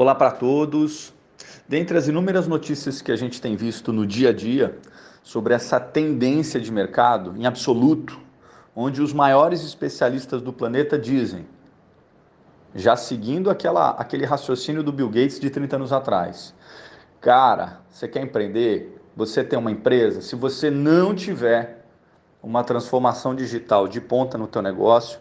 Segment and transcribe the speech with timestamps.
[0.00, 1.12] Olá para todos.
[1.66, 4.78] Dentre as inúmeras notícias que a gente tem visto no dia a dia
[5.24, 8.16] sobre essa tendência de mercado em absoluto,
[8.76, 11.48] onde os maiores especialistas do planeta dizem,
[12.76, 16.54] já seguindo aquela, aquele raciocínio do Bill Gates de 30 anos atrás,
[17.20, 19.02] cara, você quer empreender?
[19.16, 20.20] Você tem uma empresa?
[20.20, 21.84] Se você não tiver
[22.40, 25.18] uma transformação digital de ponta no teu negócio,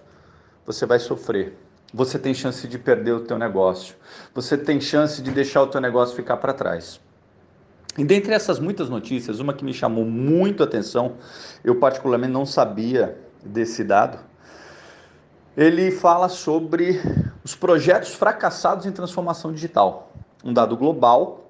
[0.67, 1.57] você vai sofrer
[1.93, 3.95] você tem chance de perder o teu negócio.
[4.33, 6.99] Você tem chance de deixar o teu negócio ficar para trás.
[7.97, 11.13] E dentre essas muitas notícias, uma que me chamou muito a atenção,
[11.63, 14.19] eu particularmente não sabia desse dado.
[15.55, 17.01] Ele fala sobre
[17.43, 20.11] os projetos fracassados em transformação digital.
[20.43, 21.49] Um dado global,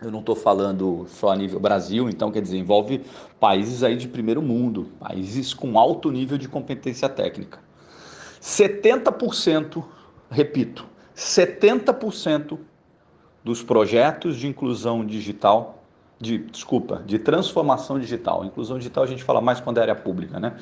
[0.00, 3.04] eu não estou falando só a nível Brasil, então quer dizer, envolve
[3.38, 7.58] países aí de primeiro mundo, países com alto nível de competência técnica.
[8.46, 9.82] 70%,
[10.30, 10.86] repito,
[11.16, 12.56] 70%
[13.42, 15.82] dos projetos de inclusão digital,
[16.20, 18.44] de, desculpa, de transformação digital.
[18.44, 20.56] Inclusão digital a gente fala mais quando é área pública, né?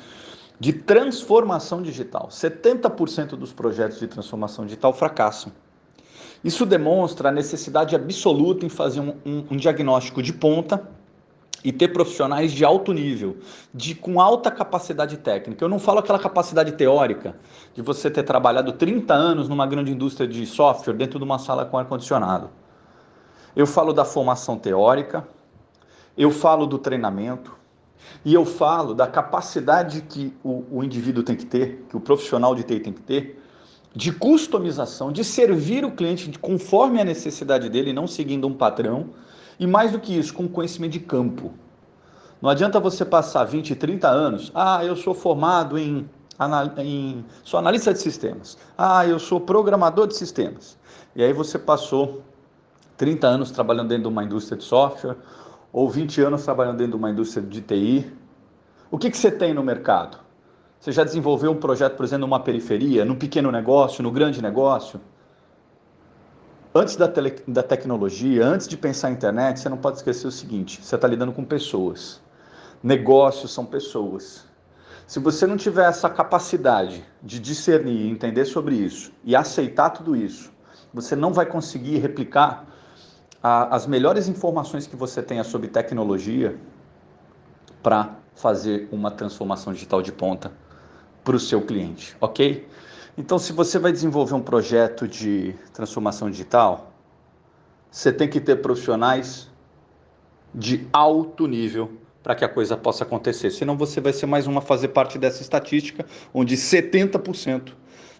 [0.59, 2.29] De transformação digital.
[2.29, 5.51] 70% dos projetos de transformação digital fracassam.
[6.43, 10.89] Isso demonstra a necessidade absoluta em fazer um, um, um diagnóstico de ponta
[11.65, 13.37] e ter profissionais de alto nível,
[13.73, 15.65] de com alta capacidade técnica.
[15.65, 17.35] Eu não falo aquela capacidade teórica
[17.73, 21.65] de você ter trabalhado 30 anos numa grande indústria de software dentro de uma sala
[21.65, 22.51] com ar condicionado.
[23.55, 25.27] Eu falo da formação teórica,
[26.15, 27.57] eu falo do treinamento
[28.23, 32.53] e eu falo da capacidade que o, o indivíduo tem que ter, que o profissional
[32.53, 33.41] de TI tem que ter,
[33.95, 39.09] de customização, de servir o cliente conforme a necessidade dele, não seguindo um padrão
[39.59, 41.53] e mais do que isso, com conhecimento de campo.
[42.41, 46.09] Não adianta você passar 20, 30 anos, ah, eu sou formado em,
[46.77, 50.77] em sou analista de sistemas, ah, eu sou programador de sistemas.
[51.15, 52.21] E aí você passou
[52.97, 55.15] 30 anos trabalhando dentro de uma indústria de software,
[55.71, 58.13] ou 20 anos trabalhando dentro de uma indústria de TI.
[58.89, 60.17] O que, que você tem no mercado?
[60.79, 65.01] Você já desenvolveu um projeto, por exemplo, numa periferia, no pequeno negócio, no grande negócio?
[66.77, 70.31] Antes da, tele, da tecnologia, antes de pensar em internet, você não pode esquecer o
[70.31, 72.21] seguinte: você está lidando com pessoas.
[72.83, 74.45] Negócios são pessoas.
[75.07, 80.51] Se você não tiver essa capacidade de discernir, entender sobre isso e aceitar tudo isso,
[80.93, 82.65] você não vai conseguir replicar
[83.41, 86.57] a, as melhores informações que você tenha sobre tecnologia
[87.81, 90.51] para fazer uma transformação digital de ponta
[91.23, 92.67] para o seu cliente, ok?
[93.17, 96.91] Então, se você vai desenvolver um projeto de transformação digital,
[97.89, 99.49] você tem que ter profissionais
[100.53, 103.51] de alto nível para que a coisa possa acontecer.
[103.51, 107.71] Senão você vai ser mais uma fazer parte dessa estatística onde 70%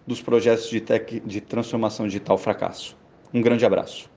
[0.06, 2.94] dos projetos de, tech, de transformação digital fracassam.
[3.34, 4.08] Um grande abraço.